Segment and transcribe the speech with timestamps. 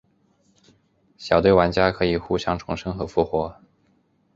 [1.15, 3.61] 小队玩家可以互相重生和复活。